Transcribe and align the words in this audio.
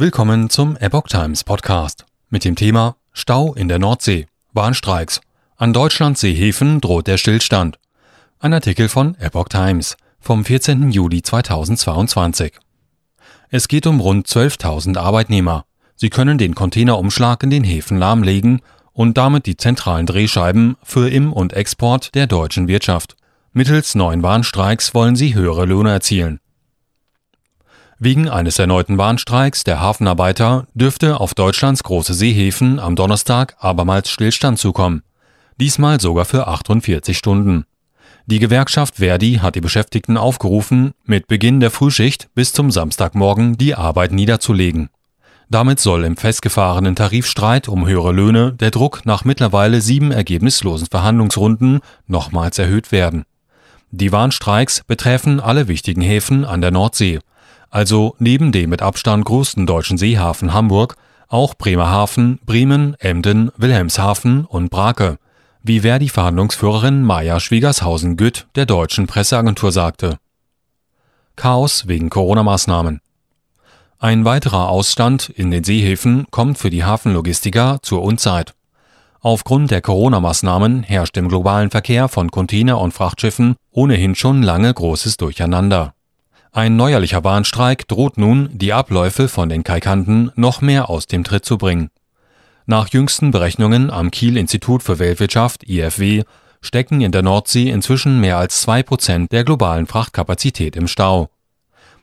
Willkommen 0.00 0.48
zum 0.48 0.78
Epoch 0.78 1.08
Times 1.08 1.44
Podcast 1.44 2.06
mit 2.30 2.46
dem 2.46 2.56
Thema 2.56 2.96
Stau 3.12 3.52
in 3.52 3.68
der 3.68 3.78
Nordsee, 3.78 4.28
Bahnstreiks. 4.54 5.20
An 5.58 5.74
Deutschlands 5.74 6.22
Seehäfen 6.22 6.80
droht 6.80 7.06
der 7.06 7.18
Stillstand. 7.18 7.78
Ein 8.38 8.54
Artikel 8.54 8.88
von 8.88 9.14
Epoch 9.16 9.50
Times 9.50 9.98
vom 10.18 10.46
14. 10.46 10.90
Juli 10.90 11.20
2022. 11.20 12.54
Es 13.50 13.68
geht 13.68 13.86
um 13.86 14.00
rund 14.00 14.26
12.000 14.26 14.96
Arbeitnehmer. 14.96 15.66
Sie 15.96 16.08
können 16.08 16.38
den 16.38 16.54
Containerumschlag 16.54 17.42
in 17.42 17.50
den 17.50 17.64
Häfen 17.64 17.98
lahmlegen 17.98 18.62
und 18.94 19.18
damit 19.18 19.44
die 19.44 19.58
zentralen 19.58 20.06
Drehscheiben 20.06 20.78
für 20.82 21.10
Im- 21.10 21.34
und 21.34 21.52
Export 21.52 22.14
der 22.14 22.26
deutschen 22.26 22.68
Wirtschaft. 22.68 23.16
Mittels 23.52 23.94
neuen 23.94 24.22
Bahnstreiks 24.22 24.94
wollen 24.94 25.14
sie 25.14 25.34
höhere 25.34 25.66
Löhne 25.66 25.90
erzielen. 25.90 26.40
Wegen 28.02 28.30
eines 28.30 28.58
erneuten 28.58 28.96
Warnstreiks 28.96 29.62
der 29.62 29.78
Hafenarbeiter 29.78 30.66
dürfte 30.72 31.20
auf 31.20 31.34
Deutschlands 31.34 31.82
große 31.82 32.14
Seehäfen 32.14 32.78
am 32.78 32.96
Donnerstag 32.96 33.56
abermals 33.60 34.08
Stillstand 34.08 34.58
zukommen. 34.58 35.02
Diesmal 35.60 36.00
sogar 36.00 36.24
für 36.24 36.48
48 36.48 37.18
Stunden. 37.18 37.66
Die 38.24 38.38
Gewerkschaft 38.38 38.96
Verdi 38.96 39.40
hat 39.42 39.54
die 39.54 39.60
Beschäftigten 39.60 40.16
aufgerufen, 40.16 40.92
mit 41.04 41.26
Beginn 41.26 41.60
der 41.60 41.70
Frühschicht 41.70 42.30
bis 42.34 42.54
zum 42.54 42.70
Samstagmorgen 42.70 43.58
die 43.58 43.74
Arbeit 43.74 44.12
niederzulegen. 44.12 44.88
Damit 45.50 45.78
soll 45.78 46.04
im 46.04 46.16
festgefahrenen 46.16 46.96
Tarifstreit 46.96 47.68
um 47.68 47.86
höhere 47.86 48.12
Löhne 48.12 48.54
der 48.54 48.70
Druck 48.70 49.04
nach 49.04 49.26
mittlerweile 49.26 49.82
sieben 49.82 50.10
ergebnislosen 50.10 50.86
Verhandlungsrunden 50.90 51.80
nochmals 52.06 52.58
erhöht 52.58 52.92
werden. 52.92 53.24
Die 53.90 54.10
Warnstreiks 54.10 54.84
betreffen 54.86 55.38
alle 55.38 55.68
wichtigen 55.68 56.00
Häfen 56.00 56.46
an 56.46 56.62
der 56.62 56.70
Nordsee 56.70 57.18
also 57.70 58.14
neben 58.18 58.52
dem 58.52 58.70
mit 58.70 58.82
Abstand 58.82 59.24
größten 59.24 59.66
deutschen 59.66 59.96
Seehafen 59.96 60.52
Hamburg 60.52 60.96
auch 61.28 61.54
Bremerhaven, 61.54 62.40
Bremen, 62.44 62.96
Emden, 62.98 63.52
Wilhelmshaven 63.56 64.44
und 64.44 64.68
Brake, 64.68 65.18
wie 65.62 65.80
Verdi-Verhandlungsführerin 65.80 67.02
Maja 67.02 67.38
Schwiegershausen-Gütt 67.38 68.48
der 68.56 68.66
deutschen 68.66 69.06
Presseagentur 69.06 69.70
sagte. 69.70 70.18
Chaos 71.36 71.86
wegen 71.86 72.10
Corona-Maßnahmen. 72.10 73.00
Ein 73.98 74.24
weiterer 74.24 74.68
Ausstand 74.68 75.28
in 75.28 75.50
den 75.50 75.62
Seehäfen 75.62 76.26
kommt 76.30 76.58
für 76.58 76.70
die 76.70 76.84
Hafenlogistiker 76.84 77.78
zur 77.82 78.02
Unzeit. 78.02 78.54
Aufgrund 79.20 79.70
der 79.70 79.82
Corona-Maßnahmen 79.82 80.82
herrscht 80.82 81.16
im 81.16 81.28
globalen 81.28 81.70
Verkehr 81.70 82.08
von 82.08 82.30
Container- 82.30 82.80
und 82.80 82.92
Frachtschiffen 82.92 83.56
ohnehin 83.70 84.14
schon 84.14 84.42
lange 84.42 84.72
großes 84.72 85.18
Durcheinander. 85.18 85.94
Ein 86.52 86.74
neuerlicher 86.74 87.20
Bahnstreik 87.20 87.86
droht 87.86 88.18
nun, 88.18 88.48
die 88.52 88.72
Abläufe 88.72 89.28
von 89.28 89.48
den 89.48 89.62
Kaikanten 89.62 90.32
noch 90.34 90.60
mehr 90.60 90.90
aus 90.90 91.06
dem 91.06 91.22
Tritt 91.22 91.44
zu 91.44 91.58
bringen. 91.58 91.90
Nach 92.66 92.88
jüngsten 92.88 93.30
Berechnungen 93.30 93.88
am 93.88 94.10
Kiel 94.10 94.36
Institut 94.36 94.82
für 94.82 94.98
Weltwirtschaft 94.98 95.68
IFW 95.68 96.24
stecken 96.60 97.02
in 97.02 97.12
der 97.12 97.22
Nordsee 97.22 97.70
inzwischen 97.70 98.20
mehr 98.20 98.36
als 98.36 98.62
zwei 98.62 98.82
Prozent 98.82 99.30
der 99.30 99.44
globalen 99.44 99.86
Frachtkapazität 99.86 100.74
im 100.74 100.88
Stau. 100.88 101.28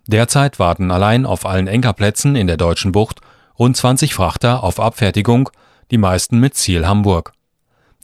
Derzeit 0.07 0.59
warten 0.59 0.91
allein 0.91 1.25
auf 1.25 1.45
allen 1.45 1.67
Enkerplätzen 1.67 2.37
in 2.37 2.47
der 2.47 2.57
deutschen 2.57 2.93
Bucht 2.93 3.19
rund 3.59 3.75
20 3.75 4.13
Frachter 4.13 4.63
auf 4.63 4.79
Abfertigung, 4.79 5.49
die 5.91 5.97
meisten 5.97 6.39
mit 6.39 6.55
Ziel 6.55 6.87
Hamburg. 6.87 7.33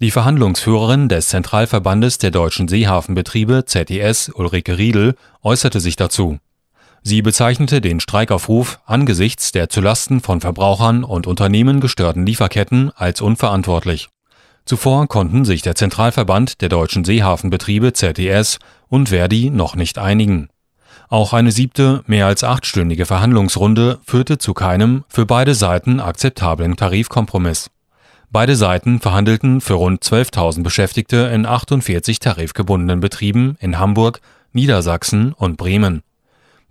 Die 0.03 0.11
Verhandlungsführerin 0.11 1.07
des 1.07 1.29
Zentralverbandes 1.29 2.17
der 2.17 2.29
deutschen 2.29 2.67
Seehafenbetriebe 2.67 3.63
ZDS, 3.63 4.33
Ulrike 4.35 4.77
Riedel, 4.77 5.15
äußerte 5.41 5.79
sich 5.79 5.95
dazu. 5.95 6.39
Sie 7.03 7.21
bezeichnete 7.21 7.79
den 7.79 8.01
Streikaufruf 8.01 8.81
angesichts 8.85 9.53
der 9.53 9.69
zulasten 9.69 10.19
von 10.19 10.41
Verbrauchern 10.41 11.05
und 11.05 11.25
Unternehmen 11.25 11.79
gestörten 11.79 12.25
Lieferketten 12.25 12.91
als 12.93 13.21
unverantwortlich. 13.21 14.09
Zuvor 14.65 15.07
konnten 15.07 15.45
sich 15.45 15.61
der 15.61 15.75
Zentralverband 15.75 16.59
der 16.59 16.67
deutschen 16.67 17.05
Seehafenbetriebe 17.05 17.93
ZDS 17.93 18.59
und 18.89 19.08
Verdi 19.08 19.52
noch 19.52 19.77
nicht 19.77 19.99
einigen. 19.99 20.49
Auch 21.08 21.31
eine 21.31 21.53
siebte, 21.53 22.03
mehr 22.08 22.25
als 22.27 22.43
achtstündige 22.43 23.05
Verhandlungsrunde 23.05 23.99
führte 24.05 24.37
zu 24.37 24.53
keinem 24.53 25.05
für 25.08 25.25
beide 25.25 25.55
Seiten 25.55 26.02
akzeptablen 26.02 26.75
Tarifkompromiss. 26.75 27.69
Beide 28.33 28.55
Seiten 28.55 28.99
verhandelten 28.99 29.61
für 29.61 29.76
rund 29.76 30.04
12.000 30.04 30.64
Beschäftigte 30.64 31.17
in 31.32 31.45
48 31.45 32.17
tarifgebundenen 32.17 32.99
Betrieben 32.99 33.58
in 33.60 33.77
Hamburg, 33.77 34.21
Niedersachsen 34.54 35.33
und 35.33 35.55
Bremen. 35.55 36.02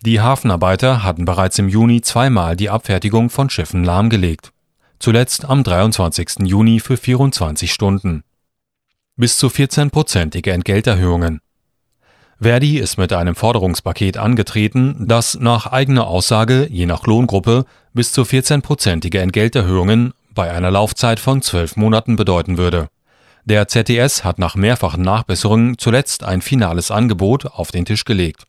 Die 0.05 0.21
Hafenarbeiter 0.21 1.05
hatten 1.05 1.25
bereits 1.25 1.61
im 1.61 1.69
Juni 1.69 2.01
zweimal 2.01 2.57
die 2.57 2.69
Abfertigung 2.69 3.31
von 3.31 3.49
Schiffen 3.49 3.85
lahmgelegt. 3.85 4.53
Zuletzt 4.99 5.45
am 5.45 5.63
23. 5.63 6.41
Juni 6.41 6.81
für 6.81 6.97
24 6.97 7.73
Stunden. 7.73 8.25
Bis 9.15 9.39
zu 9.39 9.47
14-prozentige 9.47 10.51
Entgelterhöhungen. 10.51 11.41
Verdi 12.41 12.81
ist 12.81 12.99
mit 12.99 13.13
einem 13.13 13.37
Forderungspaket 13.37 14.17
angetreten, 14.17 15.07
das 15.07 15.39
nach 15.39 15.69
eigener 15.69 16.09
Aussage 16.09 16.67
je 16.69 16.87
nach 16.87 17.07
Lohngruppe 17.07 17.67
bis 17.95 18.11
zu 18.11 18.23
14-prozentige 18.23 19.21
Entgelterhöhungen 19.21 20.13
bei 20.35 20.51
einer 20.51 20.71
Laufzeit 20.71 21.21
von 21.21 21.43
zwölf 21.43 21.77
Monaten 21.77 22.17
bedeuten 22.17 22.59
würde. 22.59 22.89
Der 23.45 23.67
ZDS 23.69 24.25
hat 24.25 24.39
nach 24.39 24.55
mehrfachen 24.55 25.03
Nachbesserungen 25.03 25.77
zuletzt 25.79 26.23
ein 26.23 26.43
finales 26.43 26.91
Angebot 26.91 27.47
auf 27.47 27.73
den 27.73 27.85
Tisch 27.85 28.05
gelegt. 28.05 28.45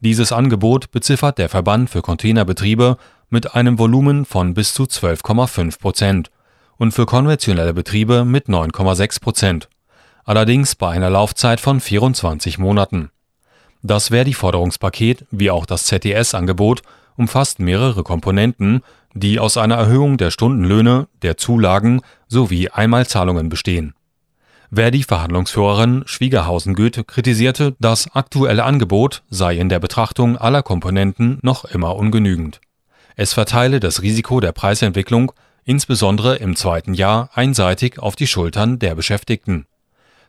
Dieses 0.00 0.32
Angebot 0.32 0.90
beziffert 0.90 1.38
der 1.38 1.48
Verband 1.48 1.90
für 1.90 2.02
Containerbetriebe 2.02 2.96
mit 3.28 3.54
einem 3.54 3.78
Volumen 3.78 4.24
von 4.24 4.54
bis 4.54 4.74
zu 4.74 4.84
12,5 4.84 5.78
Prozent 5.78 6.30
und 6.76 6.92
für 6.92 7.06
konventionelle 7.06 7.74
Betriebe 7.74 8.24
mit 8.24 8.46
9,6 8.46 9.20
Prozent, 9.20 9.68
allerdings 10.24 10.74
bei 10.74 10.90
einer 10.90 11.10
Laufzeit 11.10 11.60
von 11.60 11.80
24 11.80 12.58
Monaten. 12.58 13.10
Das 13.82 14.08
Verdi-Forderungspaket 14.08 15.26
wie 15.30 15.50
auch 15.50 15.66
das 15.66 15.84
ZDS-Angebot 15.84 16.82
umfasst 17.16 17.58
mehrere 17.58 18.02
Komponenten, 18.02 18.82
die 19.14 19.38
aus 19.38 19.56
einer 19.56 19.76
Erhöhung 19.76 20.16
der 20.16 20.30
Stundenlöhne, 20.30 21.08
der 21.22 21.36
Zulagen 21.36 22.00
sowie 22.28 22.68
Einmalzahlungen 22.68 23.48
bestehen. 23.48 23.94
Verdi-Verhandlungsführerin 24.72 26.04
Schwiegerhausen-Goethe 26.06 27.02
kritisierte, 27.02 27.74
das 27.80 28.14
aktuelle 28.14 28.64
Angebot 28.64 29.22
sei 29.28 29.56
in 29.56 29.68
der 29.68 29.80
Betrachtung 29.80 30.36
aller 30.36 30.62
Komponenten 30.62 31.38
noch 31.42 31.64
immer 31.64 31.96
ungenügend. 31.96 32.60
Es 33.16 33.32
verteile 33.32 33.80
das 33.80 34.02
Risiko 34.02 34.38
der 34.38 34.52
Preisentwicklung 34.52 35.32
insbesondere 35.64 36.36
im 36.36 36.56
zweiten 36.56 36.94
Jahr 36.94 37.30
einseitig 37.34 37.98
auf 37.98 38.16
die 38.16 38.26
Schultern 38.26 38.78
der 38.78 38.94
Beschäftigten. 38.94 39.66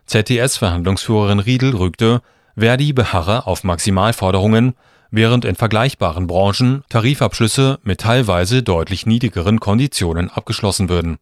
ZDS-Verhandlungsführerin 0.06 1.38
Riedel 1.38 1.74
rügte, 1.74 2.20
Verdi 2.56 2.92
beharre 2.92 3.46
auf 3.46 3.64
Maximalforderungen, 3.64 4.74
während 5.12 5.44
in 5.44 5.54
vergleichbaren 5.54 6.26
Branchen 6.26 6.82
Tarifabschlüsse 6.88 7.78
mit 7.84 8.00
teilweise 8.00 8.64
deutlich 8.64 9.06
niedrigeren 9.06 9.60
Konditionen 9.60 10.28
abgeschlossen 10.30 10.88
würden 10.88 11.18